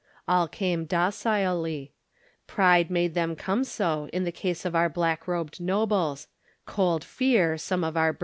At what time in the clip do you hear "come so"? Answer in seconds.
3.35-4.09